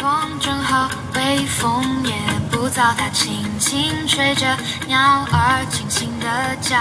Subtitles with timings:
[0.00, 2.14] 光正好，微风也
[2.50, 4.46] 不燥，它轻轻吹着
[4.88, 4.98] 鸟
[5.30, 6.74] 儿轻轻的叫。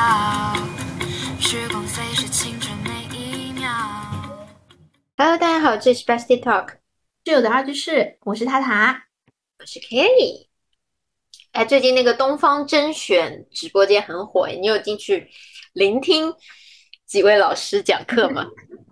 [1.38, 3.70] 时光飞逝，青春每一秒。
[5.18, 6.76] Hello，大家好，这是 Bestie Talk，
[7.26, 9.08] 室友的二居室，我是塔塔。
[9.60, 10.48] 我是 Kelly。
[11.52, 15.30] 哎，最近那个东方甄选直播间很火，你有进去
[15.74, 16.34] 聆听
[17.06, 18.46] 几位老师讲课吗？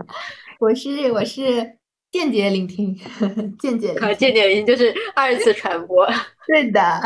[0.59, 1.77] 我是我是
[2.11, 2.95] 间接聆听，
[3.59, 4.17] 间接聆啊，听。
[4.17, 6.07] 间接聆听就是二次传播。
[6.47, 7.01] 对的，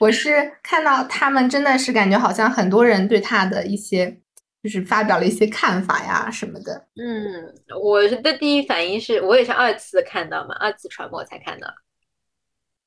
[0.00, 4.20] 我是看到他们真的是感觉好像很多人对他的一些
[4.62, 6.88] 就是发表了一些看法呀什么的。
[6.96, 11.68] 嗯，我的第一反应是我也是二次看到嘛，二次传播才看到。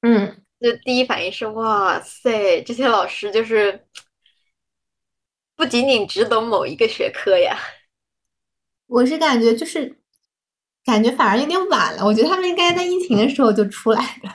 [0.01, 3.85] 嗯，就第一反应是哇塞，这些老师就是
[5.55, 7.57] 不仅仅只懂某一个学科呀。
[8.87, 9.98] 我是感觉就是
[10.89, 14.29] 感觉反而有点晚了，我觉得他们应该在疫情的时候就出来的。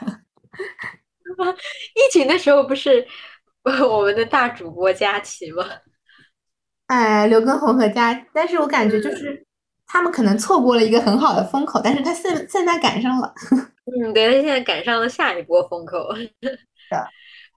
[1.95, 3.05] 疫情的时候不是
[3.63, 5.65] 我们的大主播佳琪吗？
[6.87, 9.45] 哎，刘畊宏和佳，但是我感觉就是
[9.85, 13.33] 他们可能错过了一个很好的风口，但是他现现在赶上了。
[13.85, 16.07] 嗯，对，他现在赶上了下一波风口。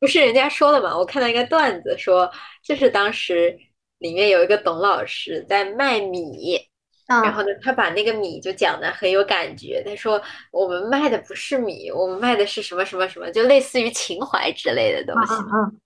[0.00, 0.96] 不是人家说了嘛？
[0.96, 2.30] 我看到一个段子说，
[2.64, 3.58] 就是当时
[3.98, 6.58] 里面有一个董老师在卖米，
[7.20, 9.82] 然啊后呢，他把那个米就讲的很有感觉。
[9.84, 15.32] 他说我们卖的不是米，我们卖的是什么什么什么，就类似于情怀之类的东西。
[15.34, 15.80] 嗯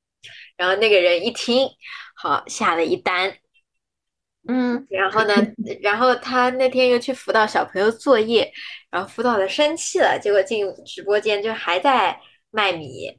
[0.57, 1.69] 然后那个人一听，
[2.15, 3.35] 好下了一单，
[4.47, 5.35] 嗯然后呢，
[5.81, 8.53] 然后他那天又去辅导小朋友作业，
[8.91, 12.21] 然后辅导的生气了，结果进直播间就还在
[12.51, 13.19] 卖米，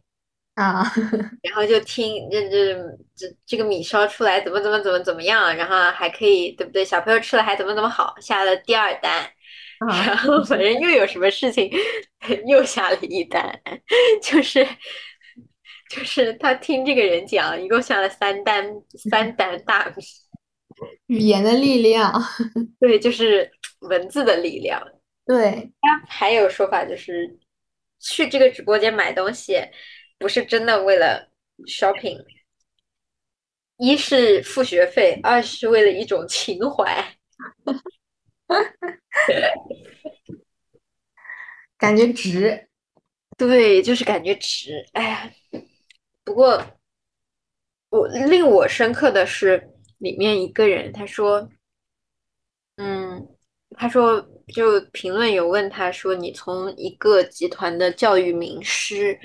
[0.55, 0.83] 啊，
[1.41, 2.75] 然后就听这这
[3.15, 6.85] 这这个米烧出来怎么怎么怎么怎么样，然后还可以对不对？
[6.85, 9.23] 小朋友吃了还怎么怎么好，下了第二单，
[9.79, 10.05] 啊。
[10.05, 11.71] 然后反正又有什么事情，
[12.47, 13.59] 又下了一单，
[14.21, 14.63] 就是
[15.89, 18.63] 就是他听这个人讲，一共下了三单
[19.11, 20.03] 三单大米，
[21.07, 22.13] 语言的力量，
[22.79, 23.49] 对，就是
[23.81, 24.81] 文字的力量。
[25.25, 25.71] 对，
[26.07, 27.37] 还有说法就是，
[27.99, 29.55] 去这个直播间买东西，
[30.17, 31.29] 不是真的为了
[31.67, 32.23] shopping，
[33.77, 37.17] 一是付学费，二是为了一种情怀。
[41.77, 42.69] 感觉值。
[43.35, 44.85] 对，就是感觉值。
[44.93, 45.31] 哎呀，
[46.23, 46.63] 不过
[47.89, 51.49] 我令我深刻的是，里面一个人他说，
[52.77, 53.27] 嗯，
[53.75, 54.21] 他说
[54.53, 59.19] 就评论有问他说，你从一个集团的教育名师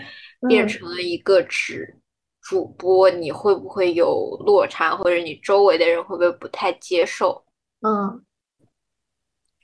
[0.47, 1.97] 变嗯成了一个只
[2.41, 7.44] 主播，你会不会有落差，或者你周围的人会不会不太接受？
[7.81, 8.25] 嗯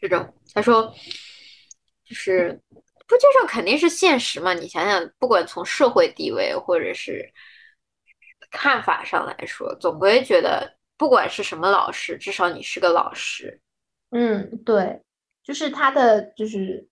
[0.01, 0.93] 这种，他说
[2.05, 2.61] 就是
[3.07, 4.53] 不接受肯定是现实嘛。
[4.53, 7.33] 你想想，不管从社会地位或者是
[8.51, 13.61] 看法上来说，总归觉得不管是什么老师，至少你是个老师。
[14.11, 15.01] 嗯，对，
[15.43, 16.87] 就是他的就是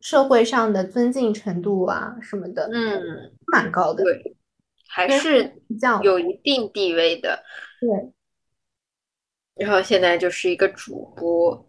[0.00, 4.04] 社会上的尊敬程度啊什么的，嗯，蛮高的。
[4.04, 4.36] 对，
[4.88, 7.42] 还是比较有一定地位的。
[7.80, 8.12] 对，
[9.66, 11.68] 然后现在就是一个主播，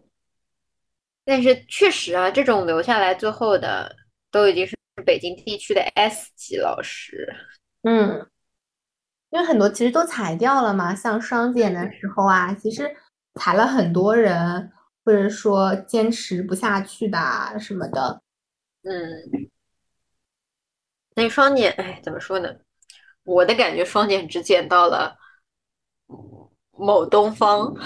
[1.24, 3.94] 但是确实啊，这种留下来最后的
[4.30, 7.34] 都已经是北京地区的 S 级老师。
[7.82, 8.26] 嗯，
[9.30, 12.88] 因为很多其实都裁掉了嘛，像双减的时候啊，其实
[13.34, 14.70] 裁了很多人，
[15.10, 18.22] 或者说坚持不下去的啊什么的。
[18.84, 19.50] 嗯，
[21.16, 22.48] 那双减，哎，怎么说呢？
[23.24, 25.18] 我的感觉，双减只减到了
[26.70, 27.74] 某东方，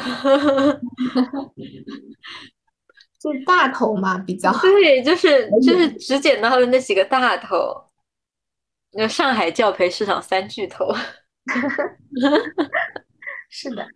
[3.18, 7.90] 就是大头嘛，比较对，就是就是只减到了那几个大头，
[8.92, 10.94] 那上海教培市场三巨头，
[13.48, 13.88] 是的，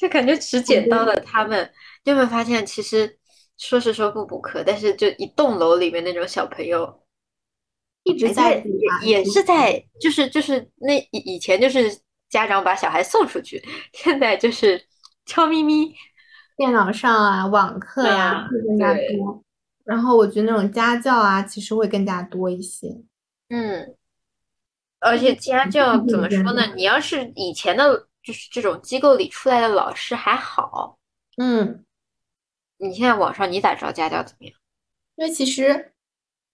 [0.00, 1.70] 就感觉只捡到了他们。
[2.04, 3.18] 你有没有发现，其实
[3.58, 7.02] 说是说不补课，但是就一栋楼里面那种小朋友。
[8.04, 8.64] 一直在
[9.02, 11.94] 也也是在，就是就是那以以前就是
[12.30, 14.82] 家长把小孩送出去，现在就是
[15.26, 15.94] 悄咪咪。
[16.56, 19.42] 电脑上啊，网课呀、啊会更加多。
[19.84, 22.88] 然后我觉得那种家教啊，其实会更加多一些。
[23.48, 23.96] 嗯，
[24.98, 26.62] 而且家教嗯怎么说呢？
[26.66, 30.98] 嗯你要是以前的，就是这种机构里出来的老师还好，
[31.36, 31.84] 嗯，
[32.78, 34.54] 你现在网上你咋知道家教怎么样？
[35.16, 35.92] 因为其实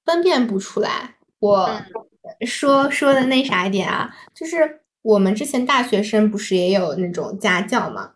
[0.04, 1.16] 分辨不出来。
[1.38, 8.14] 我嗯说说的那啥一点啊，就是我们之前大学生不是也有那种家教嘛？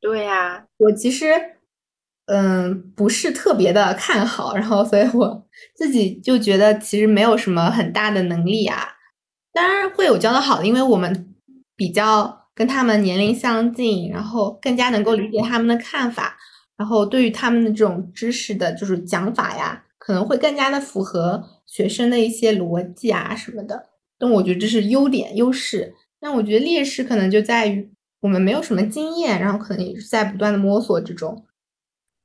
[0.00, 1.56] 对呀，我其实
[2.26, 8.96] 嗯，不是特别的看好，然后所以我自己就觉得其实没有什么很大的能力啊。
[9.52, 11.34] 当然会有教的好的，因为我们
[11.74, 16.36] 比较跟他们年龄相近，然后更加能够理解他们的看法，
[16.76, 23.90] 然后对于他们的这种知识的就是讲法呀，可能会更加的符合学生的一些逻辑啊什么的。
[24.18, 27.88] 但我觉得这是优点优势，但我觉得劣势可能就在于
[28.22, 31.44] 我们没有什么经验，然后可能也是在不断的摸索之中。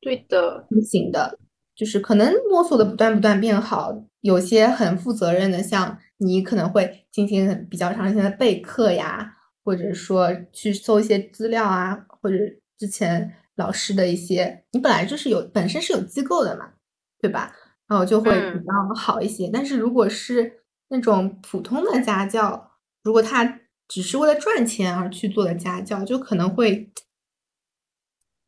[0.01, 1.37] 对的，不行的，
[1.75, 3.95] 就是可能摸索的不断不断变好。
[4.21, 12.37] 有些很负责任的，像你可能会进行比较长时间的备课呀，或者说去搜一些资料啊，或者
[12.77, 16.73] 之前老师的一些，你本来就是有本身是有机构的嘛，
[17.19, 17.55] 对吧？
[17.87, 19.49] 然后就会比较好一些。
[19.51, 22.71] 但是如果是那种普通的家教，
[23.03, 26.91] 如果他只是为了赚钱而去做的家教，就可能会。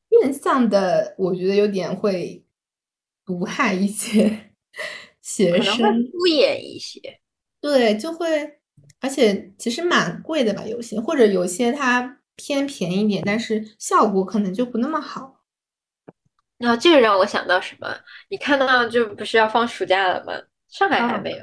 [0.07, 2.45] 变相的，我觉得有点会
[3.25, 4.53] 毒害一些
[5.21, 7.19] 学生，敷衍一些。
[7.59, 8.59] 对，就会，
[9.05, 15.43] 而且其实蛮贵的吧，有些或者有些它偏便宜点，但是效果可能就不那么好。
[16.57, 17.95] 然后这个让我想到什么？
[18.29, 20.33] 你看到就不是要放暑假了吗？
[20.69, 21.37] 上海还没有，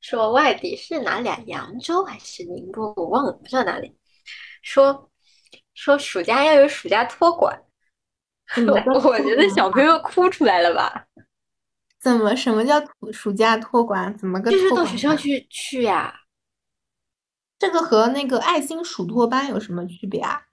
[0.00, 1.36] 说外地是哪里啊？
[1.46, 2.94] 扬州还是宁波？
[2.96, 3.92] 我忘了，不知道哪里。
[4.62, 5.10] 说
[5.74, 7.60] 说暑假要有暑假托管。
[9.02, 11.06] 我觉得小朋友哭出来了吧？
[12.00, 12.36] 怎么？
[12.36, 12.80] 什么叫
[13.12, 14.16] 暑假托管？
[14.16, 14.52] 怎么个？
[14.52, 16.14] 就是到学校去去呀。
[17.60, 20.46] 这个和那个爱心暑托班有什么区别啊？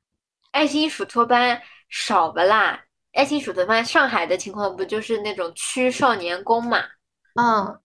[0.51, 2.83] 爱心暑托班少不啦？
[3.13, 6.83] 爱心暑托班上海的情况不就是那种区少年宫嘛？
[7.35, 7.79] 嗯，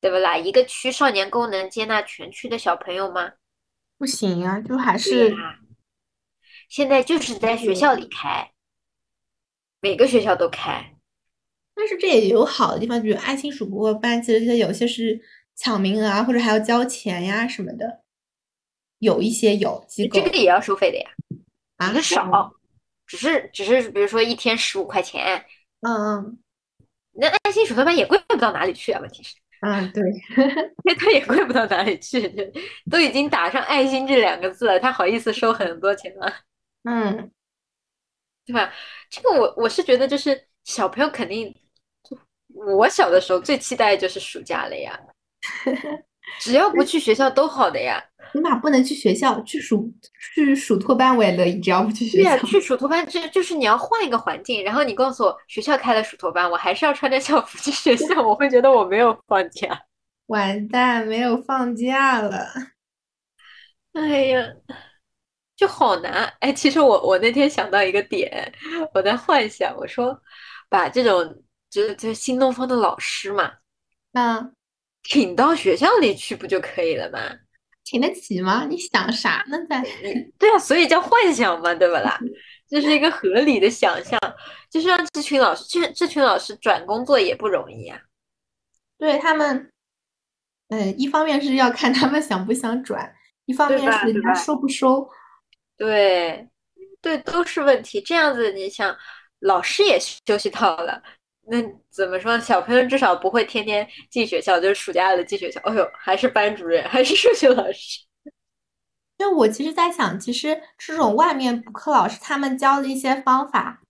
[0.00, 0.36] 对不啦？
[0.36, 3.30] 一个区少年宫能接纳全区的小朋友吗？
[3.96, 5.32] 不行啊，就还是。
[6.68, 8.50] 现在就是在学校里开。
[9.80, 10.96] 每个学校都开，
[11.74, 15.20] 但是这也有好的地方，比如爱心主播班，其实有些是
[15.54, 17.99] 抢名额啊，或者还要交钱呀什么的。
[19.00, 21.10] 有一些有机构，这个也要收费的呀，
[21.76, 22.52] 啊，是少，
[23.06, 25.44] 只是只是比如说一天十五块钱，
[25.80, 26.38] 嗯嗯，
[27.12, 30.02] 那爱心手托班也贵不到哪里去啊，问题是，嗯对，
[30.84, 32.32] 那他也贵不到哪里去，
[32.90, 36.32] 都已经打上爱心这两个字了，他好意思收很多钱吗？
[36.88, 37.30] 嗯。
[38.46, 38.72] 对吧？
[39.08, 41.54] 这个我我是觉得，就是小朋友肯定，
[42.48, 44.98] 我小的时候最期待就是暑假了呀。
[46.38, 48.02] 只要不去学校都好的呀。
[48.32, 49.92] 起码不能去学校，去暑
[50.34, 52.30] 去暑托班我也乐意，只要不去学校。
[52.30, 59.80] 对呀，去暑托班就就是你要换一个环境，然后你告诉我学校开了暑托班，我还是要穿着校服去学校，我会觉得我没有放假。
[60.26, 62.46] 完蛋，没有放假了。
[63.94, 64.46] 哎呀。
[65.56, 66.50] 就好难哎！
[66.50, 68.50] 其实我我那天想到一个点，
[68.94, 70.18] 我在幻想，我说
[70.70, 73.52] 把这种就是就是新东方的老师嘛，
[74.12, 74.40] 那
[75.02, 77.18] 请到学校里去不就可以了吗？
[77.82, 78.66] 请得起吗？
[78.68, 79.58] 你想啥呢？
[79.68, 79.84] 在
[80.38, 82.18] 对啊，所以叫幻想嘛，对不啦？
[82.68, 84.20] 这是一个合理的想象，
[84.70, 87.98] 就是让这群老师，这这群老师转工作也不容易啊。
[88.96, 89.72] 对他们，
[90.68, 93.12] 嗯，一方面是要看他们想不想转，
[93.46, 95.08] 一方面是人家收不收。
[95.76, 96.48] 对，
[97.00, 98.00] 对，都是问题。
[98.00, 98.96] 这样子，你想，
[99.40, 101.02] 老师也休息到了，
[101.46, 101.56] 那
[101.90, 102.38] 怎么说？
[102.38, 105.60] 小朋友至少不会天天进学校，就是暑假了进学校。
[105.62, 108.00] 哎呦，还是班主任，还是数学老师。
[109.18, 113.82] 因为我其实在想，其实这种外面补课老师他们教的一些方法，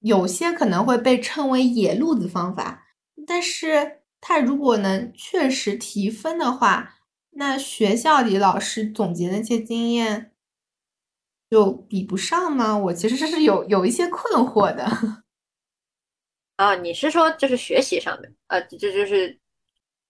[0.00, 2.86] 有些可能会被称为野路子方法，
[3.26, 6.96] 但是他如果能确实提分的话，
[7.30, 10.32] 那学校里老师总结那些经验。
[11.50, 12.74] 就比不上吗？
[12.76, 15.21] 我其实是有有一些困惑的。
[16.56, 19.32] 啊，你是说就是学习上面，呃，这就是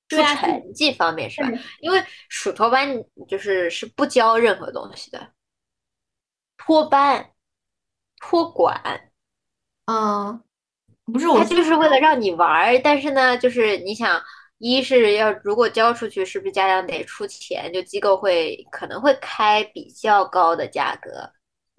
[0.08, 1.48] 出成绩方面是吧？
[1.80, 5.32] 因为暑托班就是是不教任何东西的，
[6.58, 7.30] 托班、
[8.20, 9.10] 托管，
[9.86, 10.42] 嗯，
[11.04, 12.78] 不是，他就是为了让你玩儿。
[12.82, 14.22] 但是呢，就是你想，
[14.58, 17.72] 一是要如果交出去，是不是家长得出钱？
[17.72, 21.32] 就机构会可能会开比较高的价格。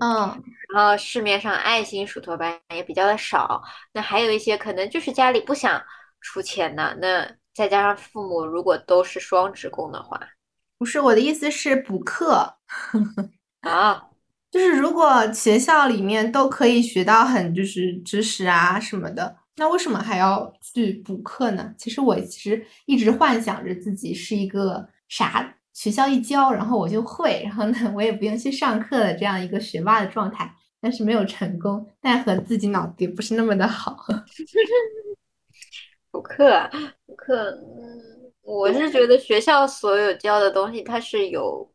[0.03, 0.43] 嗯，
[0.74, 5.81] 然后市面上爱心暑托班也比较的少，那还有一些可能就是家里不想
[6.19, 10.19] 出钱的，那再加上父母如果都是双职工的话，
[10.77, 12.57] 不是我的意思是补课
[13.62, 14.10] 啊，
[14.51, 21.74] 就是如果学校里面都可以学到很就是知识啊什么的，那为什么还要去补课呢？
[21.77, 25.55] 其实我其实一直幻想着自己是一个啥。
[25.73, 30.55] 学校一教，然后我就会，然后呢，我也不用去上课的这样一个学霸的状态。
[30.79, 33.95] 但是没有成功，奈何自己脑子也不是那么的好。
[36.11, 36.69] 补课啊，
[37.05, 41.71] 补课，嗯，我是觉得学校所有教的东西，它是有，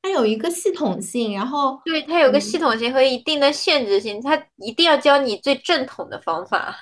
[0.00, 6.74] 它有一个系统性，然后对，它有个系嗯统性和一定的限制性，它一定要教你最正统的方法。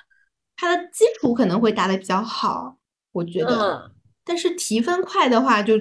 [0.56, 2.76] 它的基础可能会打的比较好，
[3.10, 3.50] 我觉得。
[3.50, 3.90] 嗯，
[4.24, 5.74] 但是提分快的话，就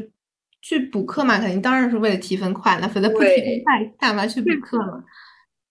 [0.67, 5.01] 去补课嘛，肯定当然是为了提分快了，否则不提分快，干嘛去补课嘛？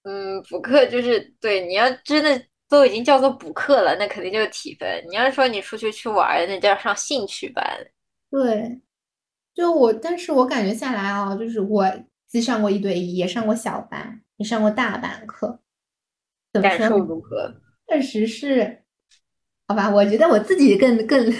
[0.05, 5.05] 嗯，补课就是对，你要真的都已经叫做补课了，那肯定就是提分。
[5.11, 7.63] 你要是说你出去去玩儿，那叫上兴趣班。
[8.31, 8.81] 对，
[9.55, 11.85] 就我，但是我感觉下来啊，就是我
[12.27, 15.61] 既上过一对一，也上过小班，也上过大班课，
[16.55, 16.99] 感受？
[17.01, 17.55] 如何？
[17.87, 18.83] 确实是，
[19.69, 21.31] 好吧，我觉得我自己更更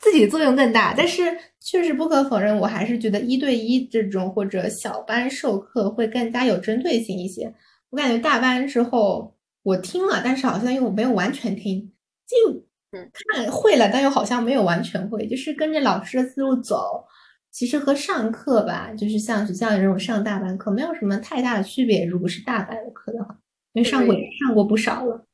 [0.00, 1.22] 自己作用更大，但是
[1.60, 7.52] 确实不可否认，我还是觉得一对一这种或者小班授课会更加有针对性一些。
[7.90, 11.92] 我感觉大班之后我听了，但是好像又没有完全听，
[12.26, 12.52] 就
[12.92, 17.04] 嗯看会了，但又好像没有完全会，就是跟着老师的思路走。
[17.50, 22.04] 其实和上课吧，就是像学校里这种上大班课，没有什么太大的区别。
[22.04, 23.34] 如果是大班的课的话，
[23.72, 25.24] 因为上过对上过不少了。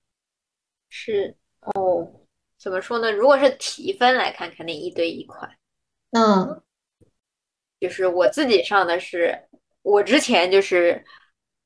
[0.89, 1.35] 是
[1.75, 2.09] 哦，
[2.63, 3.11] 怎么说呢？
[3.11, 5.49] 如果是提分来看，肯定一对一快。
[6.13, 6.63] 嗯
[7.81, 9.37] 就是我自己上的是，
[9.83, 11.05] 我之前就是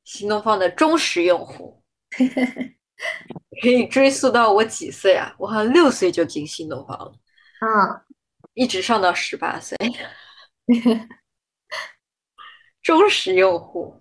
[0.05, 1.83] 新东方的忠实用户，
[3.61, 5.35] 可以追溯到我几岁啊？
[5.39, 7.13] 我好像六岁就进新东方了，
[7.61, 8.03] 啊，
[8.55, 9.77] 一直上到十八岁。
[12.83, 14.01] 忠实用户，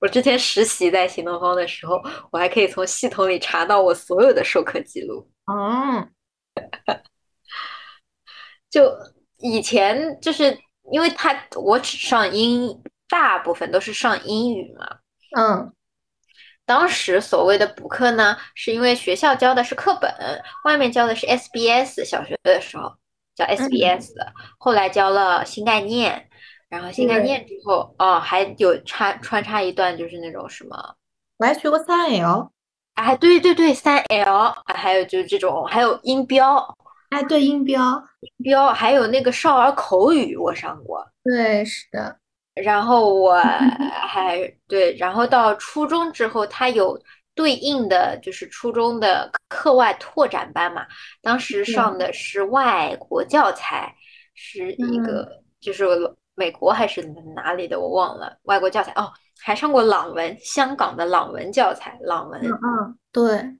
[0.00, 5.30] 我之前实习在新东方的时候，我还可以从系统里查到我所有的授课记录。
[5.46, 6.08] 哦，
[8.70, 8.96] 就
[9.38, 10.58] 以前就是
[10.90, 14.98] 因为他我只上英，大部分都是上英语嘛。
[15.36, 15.72] 嗯。
[16.64, 20.10] 当时所谓的补课呢，是因为学校教的是课本，
[20.64, 22.96] 外面教的是 SBS，小学的时候
[23.34, 26.28] 教 SBS 的，后来教了新概念，
[26.68, 30.94] 然后新概念之后，哦，还有插穿插一段就是那种什么，
[31.38, 32.52] 我还学过三 L，
[32.94, 36.76] 哎，对对对，三 L，还有就是这种，还有音标，
[37.10, 37.80] 哎，对，音标，
[38.20, 41.04] 音标，还有那个少儿口语，我上过。
[41.24, 42.16] 对，是的，
[42.54, 43.34] 然后我
[44.06, 47.00] 还对，然后到初中之后，它有
[47.34, 50.86] 对应的就是初中的课外拓展班嘛。
[51.22, 53.92] 当时上的是外国教材，
[54.34, 55.86] 是一个就是
[56.34, 57.02] 美国还是
[57.34, 59.10] 哪里的我忘了，外国教材哦，
[59.42, 62.40] 还上过朗文，香港的朗文教材，朗文。
[62.42, 63.56] 嗯嗯，对，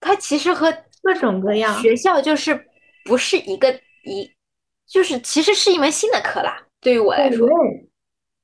[0.00, 2.66] 它其实和各种各样，学校就是
[3.04, 3.72] 不是一个
[4.04, 4.30] 一，
[4.86, 6.64] 就是其实是一门新的课啦。
[6.80, 7.88] 对于我来说，对，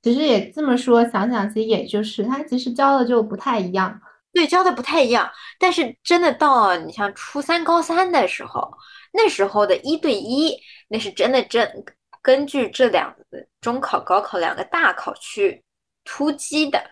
[0.03, 4.01] 其实也这么说，想想其实也就是他其实教的就不太一样。
[4.33, 8.69] 对，教的不太一样，但是真的到你像初三、高三的时候，
[9.13, 11.85] 那时候的一对一，那是真的真
[12.21, 15.64] 根据这两个中考、高考两个大考去
[16.05, 16.83] 突击的，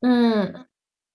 [0.00, 0.66] 嗯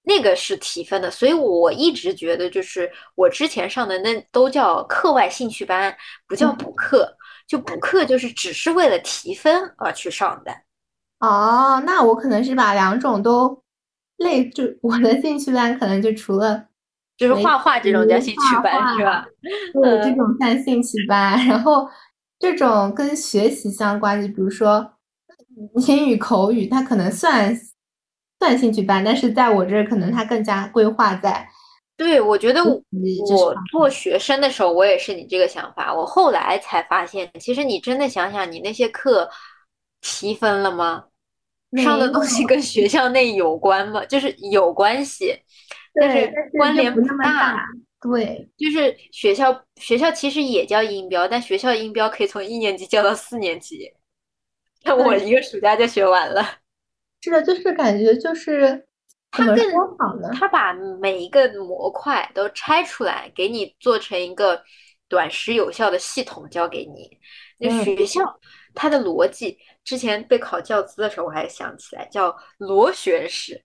[0.08, 1.10] 那个是提分的。
[1.10, 5.96] 所以我一直觉得，就是我之前上的那都叫课外兴趣班，
[6.28, 10.52] 不叫补课，就补课就是只是为了提分而去上的。
[11.20, 13.64] 哦，那我可能是把两种都
[14.18, 16.68] 类，就我的兴趣班可能就除了
[17.18, 19.26] 就是画画这种叫兴趣班是吧？
[19.82, 21.90] 对，这嗯种算兴趣班，然后
[22.38, 24.94] 这种跟学习相关的，比如说
[25.88, 27.56] 英语口语，它可能算
[28.40, 31.48] 算兴趣班，但是在我这儿可能它更加规划在
[31.98, 32.82] 对，我觉得我
[33.72, 35.94] 做学生的时候，我也是你这个想法。
[35.94, 39.30] 我后来才发现，其实你真的想想，你那些课
[40.02, 41.06] 提分了吗？
[41.78, 44.06] 上的东西跟学校内有关吗？
[44.06, 45.38] 就是有关系，
[46.00, 47.02] 但，是关联不。
[47.24, 47.64] 大，
[48.02, 53.92] 对，就是学校学校其实也教音标，但学校音标可以从一年级教到四年级，
[54.86, 56.60] 那 我一个暑假就学完了。
[57.22, 58.88] 是的，就是感觉就是
[59.36, 60.30] 怎么它更说好呢？
[60.34, 64.64] 他把每一个模块都拆出来，给你做成一个
[65.10, 67.20] 短时有效的系统教给你。
[67.58, 68.22] 那嗯学校
[68.74, 73.62] 它的逻辑，之前备考教资的时候我还想起来，叫螺旋式。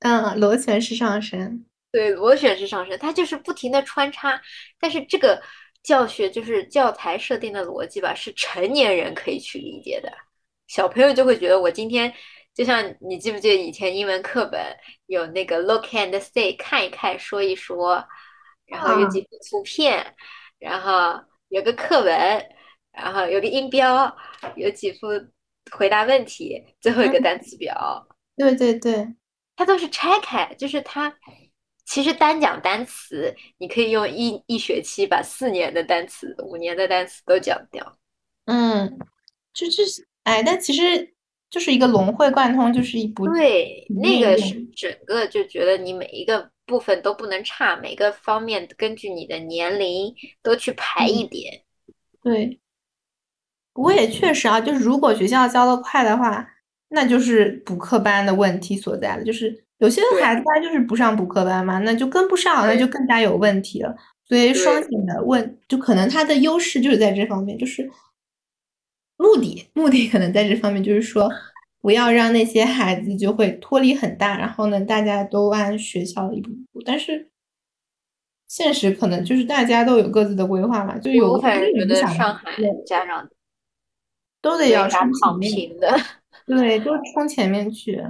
[0.00, 4.40] 嗯，螺旋式上升，对，螺旋式上升，它就是不停的穿插，
[4.78, 5.42] 但是这个
[5.82, 10.10] 教学就是教材设定的逻辑吧，是成年人可以去理解的，
[10.70, 12.14] 小朋友就会觉得我今天
[12.54, 14.64] 就像你记不记得以前英文课本
[15.06, 18.06] 有那个 look and say 看一看说一说，
[18.66, 20.14] 然后有几幅图片，
[20.60, 22.14] 然后有个课文，
[22.92, 24.16] 然后有个音标，
[24.54, 25.08] 有几幅
[25.72, 28.06] 回答问题，最后一个单词表。
[28.38, 29.12] 对对对，
[29.56, 31.12] 它都是拆开，就是它
[31.84, 37.98] 其实单讲单词，你可以用一一学期把四年的单词、五年的单词都讲掉。
[38.44, 38.96] 嗯，
[39.52, 41.12] 就就是哎，但其实
[41.50, 51.62] 就是一个融会贯通，就是一部对，那个是整个就觉得你每一个部分都不能差，每个方面根据你的年龄都去排一点。
[52.22, 52.58] 对。
[53.72, 56.46] 不过也确实啊，就是如果学校教的快的话，
[56.88, 59.22] 那就是补课班的问题所在了。
[59.22, 63.94] 就是有些孩子他就是不上补课班嘛，那就跟不上，那就更加有问题了。
[64.26, 67.88] 所以双减的问，就可能他的优势就是在这方面，就是
[69.20, 71.30] 目的目的可能在这方面，就是说
[71.80, 77.28] 不要让那些孩子就会脱离很大，然后呢，大家都按学校的一步步，但是。
[78.52, 83.24] 现实可能就是大家都有各自的规划嘛，就有反正觉得上海对家长
[84.42, 85.96] 都得要冲躺平的。
[86.48, 88.04] 对，都冲前面去。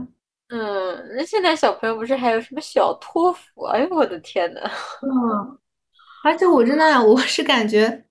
[0.49, 3.65] 嗯，那现在小朋友不是还有什么小托福？
[3.65, 4.63] 哎呦我的天呐！
[5.03, 5.59] 嗯，
[6.25, 8.03] 而且我真的我是感觉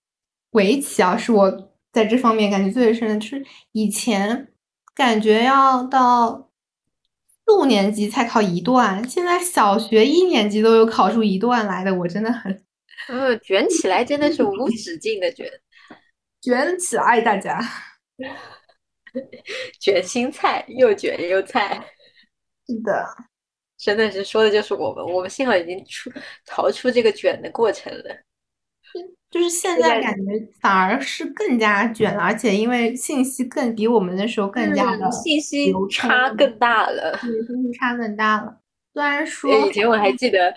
[0.52, 4.52] 围棋啊，是我在这方面感觉最深的，就是以前
[4.96, 6.50] 感觉要到
[7.46, 12.64] 四五年级才考一段，现在小学一年级都有考出一段来的，我真的很
[13.10, 15.50] 嗯， 卷起来真的是无止境的卷，
[16.42, 17.60] 卷起来，大家。
[19.80, 21.84] 卷心菜，又卷又菜，
[22.68, 23.04] 是的，
[23.76, 25.04] 真的是说的就是我们。
[25.04, 26.12] 我们幸好已经出
[26.46, 28.16] 逃出这个卷的过程了。
[29.32, 37.18] 就是现现在在感觉反而是更加卷了，而且因为信息更比我们那时候更加的嗯，信息差更大了。
[37.22, 38.58] 对，信息差更大了。
[38.94, 40.52] 虽然说以前我还记得，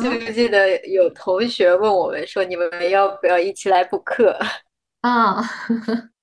[0.00, 4.36] 记不记得有同学问我们说，你们要不要一起来补课？
[5.02, 5.42] 啊，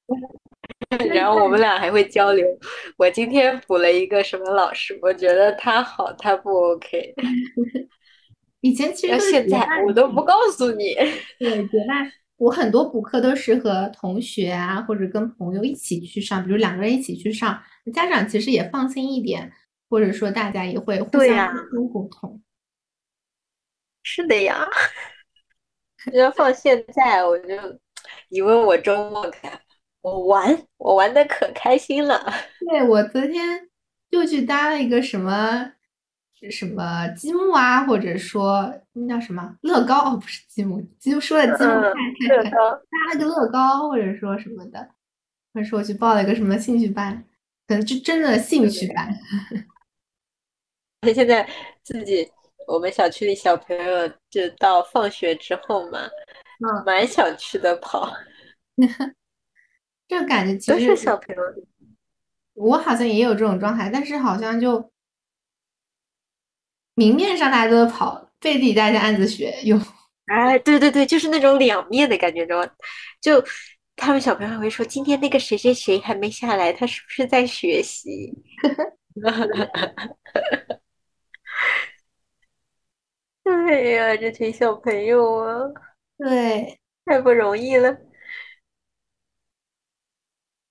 [1.13, 2.45] 然后我们俩还会交流。
[2.97, 7.13] 我今天补了一个什么老师，我觉得他好，他不 OK。
[8.63, 10.93] 以前其实现在我都不告诉你。
[11.37, 12.09] 对，结伴。
[12.37, 17.61] 我很多补课都是和同学啊，或者跟朋友一起去上，比如两个人一起去上，
[17.93, 19.51] 家长其实也放心一点，
[19.89, 22.41] 或者说大家也会互相沟通沟通。
[24.01, 24.65] 是的呀，
[26.13, 27.55] 要放现在，我就
[28.29, 29.59] 以为我周末看
[30.01, 32.33] 我玩，我玩的可开心了。
[32.69, 33.69] 对，我昨天
[34.09, 35.72] 又去搭了一个什么
[36.51, 44.89] 什么积木啊，或者说那叫什么乐高哦，不是积木，就说了积木嗯看看看，乐高，搭了个乐高，或者说什么的，
[45.53, 47.23] 或者说我去报了一个什么兴趣班，
[47.67, 49.09] 可能就真的兴趣班。
[51.01, 51.47] 而且现在
[51.83, 52.29] 自己
[52.67, 55.99] 我们小区里小朋友就到放学之后嘛，
[56.65, 58.09] 嗯，满小区的跑，
[60.07, 61.41] 这感觉其都是实小朋友。
[62.53, 64.91] 我好像也有这种状态，但是好像就
[66.95, 69.79] 明面上大家都在跑，背地大家暗自学，用
[70.27, 72.67] 哎，对对对，就是那种两面的感觉，知道吗？
[73.21, 73.43] 就
[73.95, 78.33] 他们小朋友还会说，今天那个谁谁谁还没下来，他是不是在学习？
[83.43, 85.59] 哎呀，这群小朋友啊，
[86.17, 86.79] 对。
[87.05, 87.97] 太不容易了。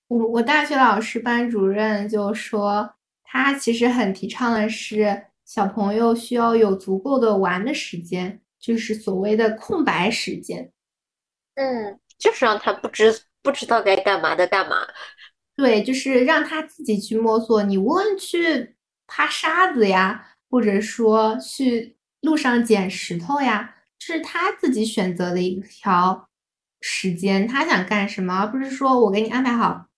[0.09, 10.73] 我我大学老师班主任就说，他其实很提倡的是小朋友需要有足够的玩的时间，就是所谓的空白时间。
[11.57, 14.77] 嗯，就是让他不知不知道该干嘛的干嘛。
[15.55, 17.63] 对，就是让他自己去摸索。
[17.65, 26.31] 你无论去爬沙子呀，或者说去路上捡石头呀，这是他自己选择的一条
[26.81, 29.89] 时间，他想干什么，而不是说我给你安排好。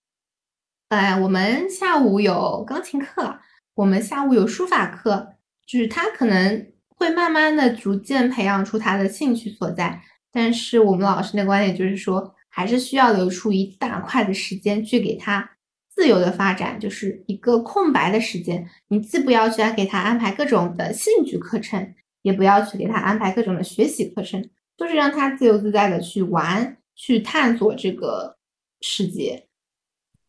[0.89, 3.39] 哎，我们下午有钢琴课，
[3.75, 10.03] 我们下午有书法课，就是他可能会慢慢的、逐渐培养出他的兴趣所在。
[10.33, 15.49] 但是我们老师的观点就是说，还是需要留出一大块的时间去给他
[15.91, 18.69] 自由的发展，就是一个空白的时间。
[18.89, 28.37] 你既不要去给他安排各种的兴趣课程，也不要去给他安排各种的学习课程，就是让他自由自在的去玩，去探索这个
[28.81, 29.47] 世界。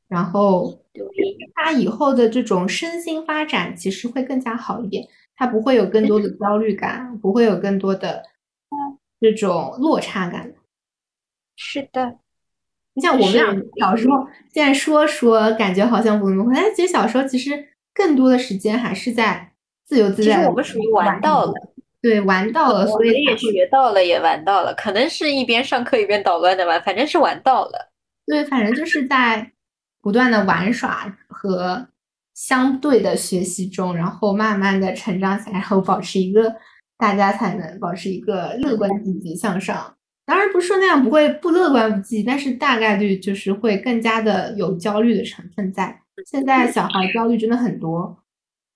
[0.08, 0.86] 然后
[1.56, 8.24] 他以后的这种身心发展其实会更加好一点，他不会有更多的焦虑感，不会有更多的
[9.20, 10.54] 这种落差感。
[11.56, 12.18] 是的，
[12.94, 19.54] 你像我们俩小时候，现在说说感觉好像不那么会，但其实小时候其实更多的时间还是在
[19.86, 21.54] 自由自在地其实我们属于玩到了，
[22.02, 27.92] 对，玩到了，所以也学到了，也玩到了，可能是一边上课一边捣乱的玩，反正是玩到了。
[28.26, 29.52] 对，反正就是在
[30.02, 31.88] 不断的玩耍和
[32.36, 36.54] 相对的学习中，然后慢慢的成长起来，然后保持一个
[36.98, 39.96] 大家才能保持一个乐观积极向上。
[40.26, 46.02] 当然不是说那样不会不乐观不积极，但是大概率就是会更加的有焦虑的成分在。
[46.26, 48.18] 现在小孩焦虑真的很多，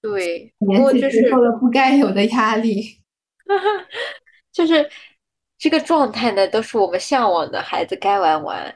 [0.02, 2.98] 对，不年纪是接受了不该有的压力。
[4.54, 4.90] 就是
[5.58, 8.76] 这个状态呢，都是我们向往的孩子该玩玩，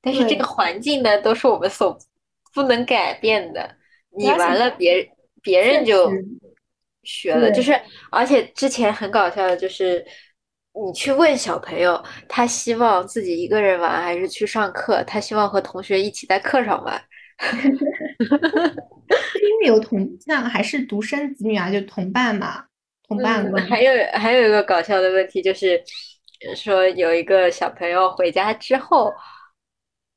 [0.00, 1.98] 但是这个环境呢，都是我们所
[2.54, 3.76] 不能改变的。
[4.16, 5.10] 你而且完了，别
[5.42, 6.10] 别人就
[7.02, 7.78] 学了，就是
[8.10, 10.04] 而且之前很搞笑的就是。
[10.74, 15.04] 你去问小朋友，他希望自己一个人玩还是去上课？
[15.04, 16.98] 他希望和同学一起在课上玩。
[19.42, 22.64] 因为有同像还是独生子女啊，就同伴嘛，
[23.06, 25.76] 同伴嗯，还有还有一个搞笑的问题就是，
[26.48, 29.12] 呃说有一个小朋友回家之后，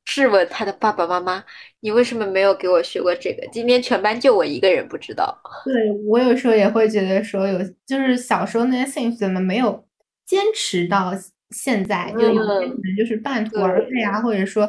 [0.05, 1.43] 质问他的爸爸妈妈
[1.85, 3.47] ：“你为什么没有给我学过这个？
[3.51, 5.39] 今天全班就我一个人不知道。
[5.63, 5.71] 对，
[6.07, 9.85] 我有时候也会觉得说有，就是小时候那些兴趣怎么没有
[10.25, 11.13] 坚持到
[11.51, 12.11] 现在？
[12.13, 14.67] 就有些可嗯能就是半途而废啊，或者说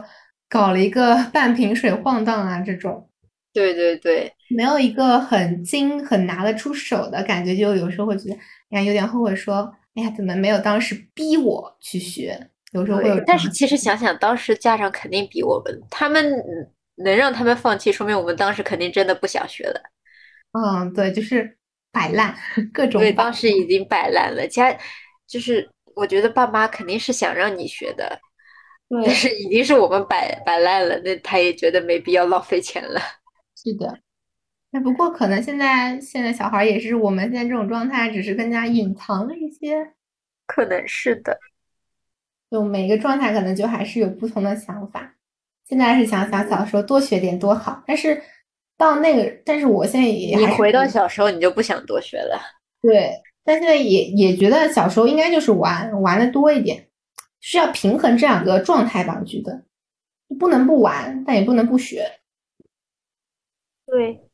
[0.51, 3.09] 搞了一个 半瓶水晃荡啊这种，”
[3.55, 8.37] 对对对，没有一个很精、很拿得出手的感觉，就有时候会觉得，
[8.73, 12.39] 哎呀，有点后悔说，哎呀，怎么没有当时逼我去学？
[12.73, 19.81] 有时候会有，但是其实想想，当时家长肯定比我们，他们嗯能让他们放弃，说明我们当时肯定真的不想学了。
[20.53, 21.57] 嗯，对，就是
[21.93, 22.35] 摆烂，
[22.73, 24.77] 各种对，摆当时已经摆烂了，家
[25.27, 28.19] 就是我觉得爸妈肯定是想让你学的，
[29.05, 29.15] 但。
[29.15, 33.01] 是已经是我们摆摆烂了，那他也觉得没必要浪费钱了。
[33.57, 33.99] 是的，
[34.71, 39.93] 那不过可能现在现在小孩也是我们现在这种状态，只是更加隐藏了一些，
[40.47, 41.39] 可能是的，
[42.51, 45.16] 就每个状态可能就还是有不同的想法。
[45.69, 48.23] 现在是想想小时候多学点多好，但是
[48.77, 52.41] 到那个，但是我现在也你回到小时候，你就不想多学了。
[52.81, 53.11] 对，
[53.45, 56.89] 但现在也也觉得小时候应该就是玩玩的多一点，
[57.41, 59.65] 是要平衡这两个状态吧，我觉得
[60.39, 62.05] 不能不玩，但也不能不学。
[63.87, 64.26] 对，